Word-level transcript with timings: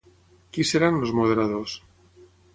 Qui 0.55 0.65
seran 0.69 0.97
els 1.01 1.13
moderadors? 1.21 1.77